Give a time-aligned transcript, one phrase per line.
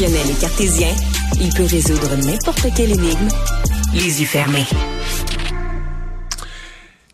[0.00, 0.04] Et
[1.40, 3.28] il peut résoudre n'importe quelle énigme
[3.94, 4.66] les yeux fermés.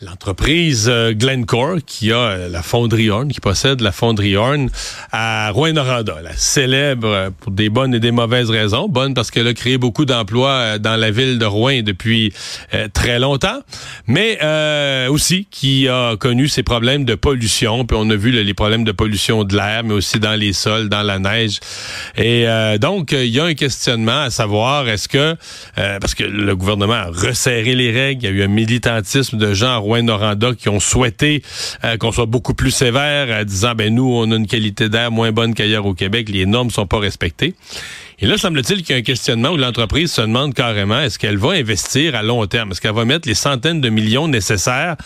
[0.00, 4.70] L'entreprise euh, Glencore, qui a euh, la fonderie Horn, qui possède la fonderie Horn
[5.10, 8.88] à Rouen-Noranda, la célèbre euh, pour des bonnes et des mauvaises raisons.
[8.88, 12.32] Bonne parce qu'elle a créé beaucoup d'emplois dans la ville de Rouen depuis
[12.92, 13.60] très longtemps,
[14.06, 14.38] mais
[15.08, 17.84] aussi qui a connu ses problèmes de pollution.
[17.84, 20.88] Puis on a vu les problèmes de pollution de l'air, mais aussi dans les sols,
[20.88, 21.58] dans la neige.
[22.16, 22.46] Et
[22.80, 25.36] donc, il y a un questionnement à savoir, est-ce que,
[25.74, 29.54] parce que le gouvernement a resserré les règles, il y a eu un militantisme de
[29.54, 31.42] gens Rouen-Noranda qui ont souhaité
[31.84, 35.10] euh, qu'on soit beaucoup plus sévère, en disant ben nous on a une qualité d'air
[35.10, 37.54] moins bonne qu'ailleurs au Québec, les normes sont pas respectées.
[38.20, 41.38] Et là, semble-t-il qu'il y a un questionnement où l'entreprise se demande carrément est-ce qu'elle
[41.38, 44.96] va investir à long terme, est-ce qu'elle va mettre les centaines de millions nécessaires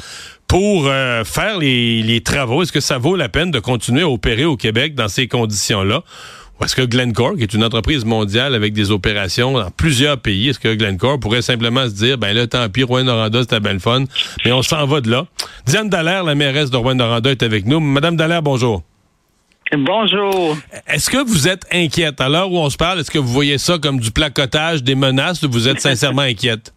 [0.49, 2.63] pour euh, faire les, les travaux?
[2.63, 6.03] Est-ce que ça vaut la peine de continuer à opérer au Québec dans ces conditions-là?
[6.63, 10.61] Est-ce que Glencore, qui est une entreprise mondiale avec des opérations dans plusieurs pays, est-ce
[10.61, 14.05] que Glencore pourrait simplement se dire, ben là, tant pis, Rouen-Noranda, c'était belle fun,
[14.45, 15.27] mais on s'en va de là.
[15.67, 17.81] Diane Dallaire, la mairesse de Rouen-Noranda, est avec nous.
[17.81, 18.83] Madame Dallaire, bonjour.
[19.77, 20.57] Bonjour.
[20.87, 22.21] Est-ce que vous êtes inquiète?
[22.21, 24.95] À l'heure où on se parle, est-ce que vous voyez ça comme du placotage, des
[24.95, 26.75] menaces, ou vous êtes sincèrement inquiète?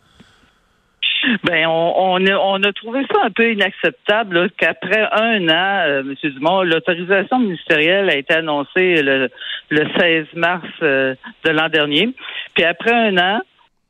[1.44, 6.16] Ben, on, on, a, trouvé ça un peu inacceptable qu'après un an, euh, M.
[6.24, 9.30] Dumont, l'autorisation ministérielle a été annoncée le,
[9.70, 12.10] le 16 mars euh, de l'an dernier.
[12.54, 13.42] Puis après un an,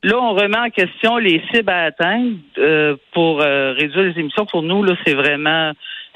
[0.04, 4.46] là, on remet en question les cibles à atteindre euh, pour réduire les émissions.
[4.46, 5.72] Pour nous, là, c'est vraiment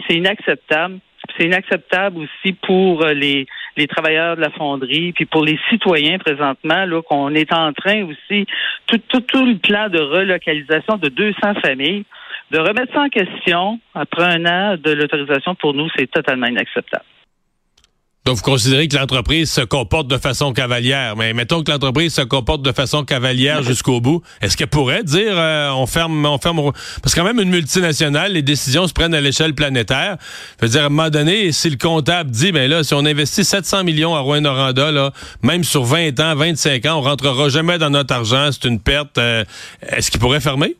[0.07, 0.99] c'est inacceptable.
[1.37, 3.45] C'est inacceptable aussi pour les
[3.77, 8.03] les travailleurs de la fonderie, puis pour les citoyens présentement, là, qu'on est en train
[8.05, 8.45] aussi,
[8.87, 12.05] tout, tout, tout le plan de relocalisation de 200 familles,
[12.51, 17.05] de remettre ça en question après un an de l'autorisation, pour nous, c'est totalement inacceptable.
[18.25, 21.15] Donc, vous considérez que l'entreprise se comporte de façon cavalière.
[21.15, 24.21] Mais mettons que l'entreprise se comporte de façon cavalière jusqu'au bout.
[24.41, 28.33] Est-ce qu'elle pourrait dire euh, on ferme, on ferme parce que quand même une multinationale,
[28.33, 30.17] les décisions se prennent à l'échelle planétaire.
[30.59, 33.05] Je veux dire, à un moment donné, si le comptable dit ben là, si on
[33.05, 35.11] investit 700 millions à Rouen-Noranda, là,
[35.41, 39.17] même sur 20 ans, 25 ans, on rentrera jamais dans notre argent, c'est une perte.
[39.17, 39.43] Euh,
[39.81, 40.75] est-ce qu'il pourrait fermer?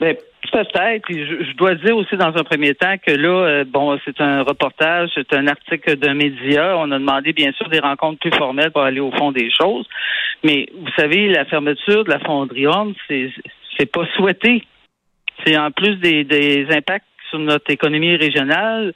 [0.00, 0.16] Ben,
[0.50, 1.04] Peut-être.
[1.08, 4.42] Je, je, dois dire aussi dans un premier temps que là, euh, bon, c'est un
[4.42, 6.76] reportage, c'est un article d'un média.
[6.78, 9.86] On a demandé bien sûr des rencontres plus formelles pour aller au fond des choses.
[10.44, 13.30] Mais vous savez, la fermeture de la fonderie Homme, c'est
[13.76, 14.64] c'est pas souhaité.
[15.44, 18.94] C'est en plus des, des impacts sur notre économie régionale,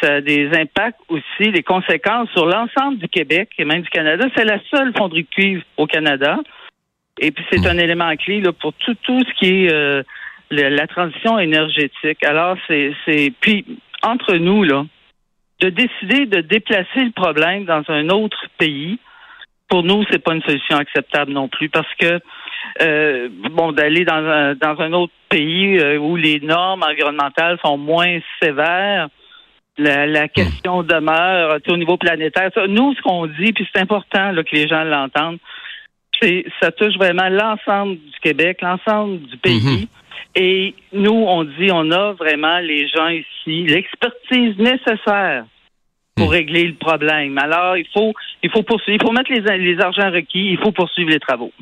[0.00, 4.26] ça a des impacts aussi, des conséquences sur l'ensemble du Québec et même du Canada.
[4.36, 6.38] C'est la seule fonderie de cuivre au Canada.
[7.18, 7.66] Et puis c'est hmm.
[7.66, 10.02] un élément clé là, pour tout, tout ce qui est euh,
[10.52, 12.24] la transition énergétique.
[12.24, 13.64] Alors, c'est, puis
[14.02, 14.84] entre nous là,
[15.60, 18.98] de décider de déplacer le problème dans un autre pays,
[19.68, 22.20] pour nous, c'est pas une solution acceptable non plus, parce que
[22.82, 27.78] euh, bon, d'aller dans un dans un autre pays euh, où les normes environnementales sont
[27.78, 29.08] moins sévères.
[29.78, 32.50] La, question demeure au niveau planétaire.
[32.68, 35.38] nous, ce qu'on dit, puis c'est important que les gens l'entendent,
[36.20, 39.60] c'est ça touche vraiment l'ensemble du Québec, l'ensemble du pays.
[39.60, 39.88] Mm-hmm.
[40.34, 45.44] Et nous, on dit, on a vraiment les gens ici, l'expertise nécessaire
[46.14, 46.30] pour hmm.
[46.30, 47.38] régler le problème.
[47.38, 48.12] Alors, il faut,
[48.42, 51.52] il faut poursuivre, il faut mettre les, les argents requis, il faut poursuivre les travaux.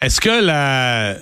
[0.00, 1.14] Est-ce que la,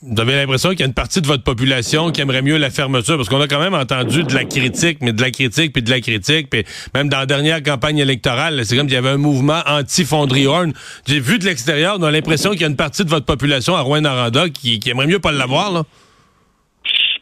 [0.00, 2.70] vous avez l'impression qu'il y a une partie de votre population qui aimerait mieux la
[2.70, 5.82] fermeture, parce qu'on a quand même entendu de la critique, mais de la critique, puis
[5.82, 6.64] de la critique, puis
[6.94, 10.72] même dans la dernière campagne électorale, c'est comme s'il y avait un mouvement anti-fonderie Horn.
[11.06, 13.74] J'ai vu de l'extérieur, on a l'impression qu'il y a une partie de votre population
[13.74, 15.82] à Rouen-Noranda qui, aimerait mieux pas l'avoir, là.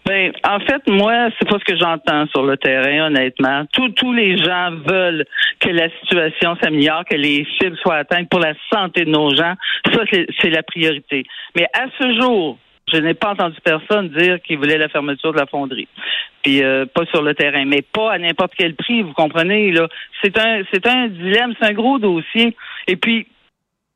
[0.04, 3.64] Ben, en fait, moi, c'est pas ce que j'entends sur le terrain, honnêtement.
[3.72, 5.24] Tous, les gens veulent
[5.58, 9.54] que la situation s'améliore, que les cibles soient atteintes pour la santé de nos gens.
[9.92, 10.02] Ça,
[10.40, 11.24] c'est la priorité.
[11.56, 12.56] Mais à ce jour,
[12.92, 15.88] je n'ai pas entendu personne dire qu'il voulait la fermeture de la fonderie.
[16.42, 19.88] Puis euh, pas sur le terrain, mais pas à n'importe quel prix, vous comprenez là.
[20.22, 22.56] C'est un c'est un dilemme, c'est un gros dossier.
[22.86, 23.26] Et puis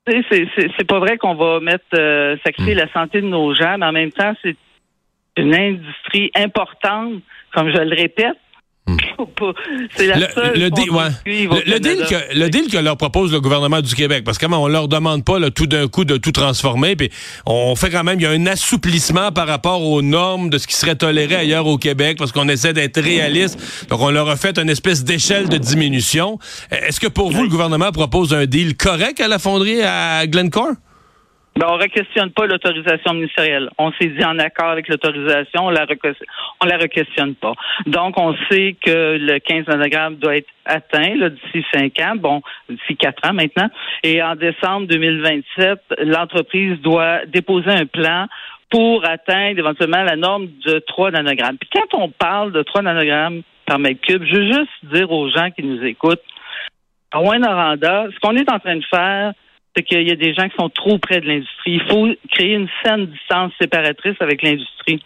[0.07, 2.79] c'est c'est pas vrai qu'on va mettre euh, sacrifier hmm.
[2.79, 4.57] la santé de nos gens, mais en même temps, c'est
[5.37, 7.23] une industrie importante,
[7.55, 8.37] comme je le répète.
[9.97, 10.91] C'est la seule le, deal,
[11.27, 15.67] le, deal que, leur propose le gouvernement du Québec, parce qu'on leur demande pas tout
[15.67, 17.11] d'un coup de tout transformer, puis
[17.47, 20.67] on fait quand même, il y a un assouplissement par rapport aux normes de ce
[20.67, 23.59] qui serait toléré ailleurs au Québec, parce qu'on essaie d'être réaliste.
[23.89, 26.39] Donc on leur a fait une espèce d'échelle de diminution.
[26.71, 30.75] Est-ce que pour vous, le gouvernement propose un deal correct à la fonderie à Glencore?
[31.61, 33.69] Ben, on ne questionne pas l'autorisation ministérielle.
[33.77, 35.85] On s'est dit en accord avec l'autorisation, on la
[36.63, 37.53] on la requestionne pas.
[37.85, 42.41] Donc, on sait que le 15 nanogrammes doit être atteint d'ici cinq ans, bon,
[42.71, 43.69] d'ici quatre ans maintenant.
[44.03, 48.27] Et en décembre 2027, l'entreprise doit déposer un plan
[48.71, 51.59] pour atteindre éventuellement la norme de 3 nanogrammes.
[51.59, 55.29] Puis quand on parle de 3 nanogrammes par mètre cube, je veux juste dire aux
[55.29, 56.23] gens qui nous écoutent,
[57.13, 59.35] à Rouen-Noranda, ce qu'on est en train de faire,
[59.77, 61.73] c'est qu'il y a des gens qui sont trop près de l'industrie.
[61.75, 65.01] Il faut créer une saine distance séparatrice avec l'industrie.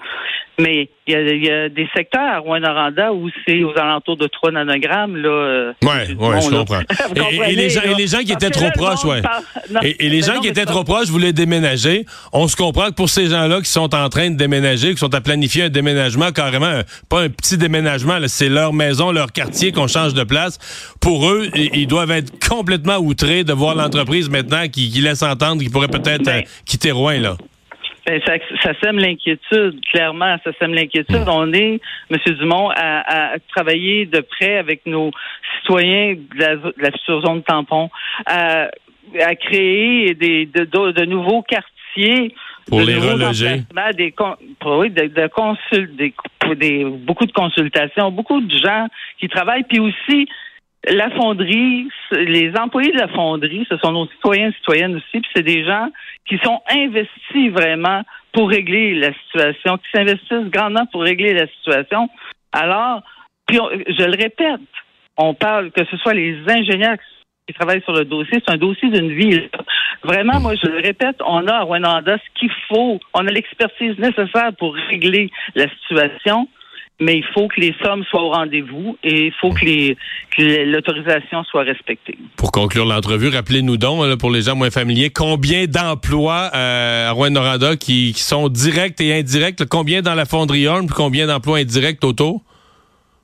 [0.58, 5.16] Mais il y, a, des secteurs à Rouen-Noranda où c'est aux alentours de 3 nanogrammes.
[5.16, 6.80] Là, oui, ouais, je comprends.
[7.46, 9.20] et, les gens, et, les gens, qui étaient trop proches, ouais.
[9.82, 12.06] et, les gens qui étaient trop proches voulaient déménager.
[12.32, 15.12] On se comprend que pour ces gens-là qui sont en train de déménager, qui sont
[15.12, 19.88] à planifier un déménagement, carrément, pas un petit déménagement, c'est leur maison, leur quartier qu'on
[19.88, 20.58] change de place.
[21.00, 25.70] Pour eux, ils doivent être complètement outrés de voir l'entreprise maintenant qui, laisse entendre qu'ils
[25.70, 27.36] pourraient peut-être ben, euh, quitter Rouen, là.
[28.06, 31.24] Ben, ça, ça, sème l'inquiétude, clairement, ça sème l'inquiétude.
[31.24, 31.28] Hmm.
[31.28, 31.80] On est,
[32.10, 32.18] M.
[32.38, 35.10] Dumont, à, travailler de près avec nos
[35.58, 37.88] citoyens de la, future zone tampon,
[38.26, 38.68] à,
[39.20, 42.34] à créer des, de, de, nouveaux quartiers.
[42.66, 43.62] Pour les reloger.
[43.96, 44.14] Des,
[44.66, 48.86] oui, de, de des, beaucoup de consultations, beaucoup de gens
[49.18, 50.26] qui travaillent, puis aussi
[50.88, 55.30] la fonderie, les employés de la fonderie, ce sont nos citoyens et citoyennes aussi, puis
[55.34, 55.88] c'est des gens
[56.28, 58.02] qui sont investis vraiment
[58.32, 62.08] pour régler la situation, qui s'investissent grandement pour régler la situation.
[62.52, 63.02] Alors,
[63.46, 64.60] puis je le répète,
[65.16, 66.96] on parle que ce soit les ingénieurs
[67.46, 69.50] qui travaillent sur le dossier, c'est un dossier d'une ville.
[70.02, 72.98] Vraiment, moi, je le répète, on a à Rwanda ce qu'il faut.
[73.12, 76.48] On a l'expertise nécessaire pour régler la situation
[77.00, 79.94] mais il faut que les sommes soient au rendez-vous et il faut que,
[80.64, 82.16] l'autorisation soit respectée.
[82.36, 87.76] Pour conclure l'entrevue, rappelez-nous donc, pour les gens moins familiers, combien d'emplois euh, à Rouen-Noranda
[87.76, 89.64] qui, sont directs et indirects?
[89.68, 92.42] Combien dans la fonderie puis combien d'emplois indirects autour?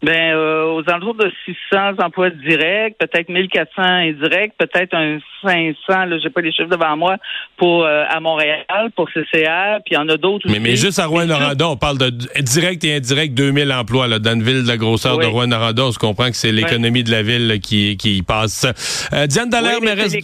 [0.02, 6.17] Ben, euh, aux alentours de 600 emplois directs, peut-être 1400 indirects, peut-être un 500, là,
[6.23, 7.17] j'ai pas les chiffres devant moi,
[7.58, 8.64] pour euh, à Montréal,
[8.97, 11.99] pour CCR, puis il y en a d'autres mais, Mais juste à Rouen-Noranda, on parle
[11.99, 12.08] de
[12.41, 15.85] direct et indirect 2000 emplois, là, dans une ville de la grosseur de Rouen-Noranda.
[15.85, 18.67] On se comprend que c'est l'économie de la ville qui, qui passe.
[19.12, 20.17] Euh, Diane Dallaire, mais reste...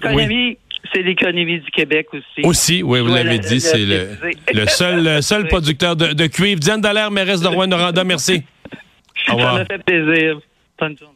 [0.94, 2.46] C'est l'économie du Québec aussi.
[2.46, 4.08] Aussi, oui, vous l'avez dit, c'est le,
[4.54, 6.60] le, seul, seul producteur de, de cuivre.
[6.60, 8.42] Diane Dallaire, mairesse de Rouen-Noranda, merci.
[9.24, 10.40] Ça m'a fait plaisir.
[10.78, 11.14] Bonne journée.